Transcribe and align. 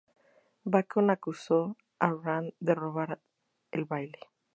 Bacon 0.65 1.11
acusó 1.11 1.77
a 1.99 2.11
Rand 2.11 2.53
de 2.59 2.73
robar 2.73 3.21
el 3.71 3.85
baile. 3.85 4.17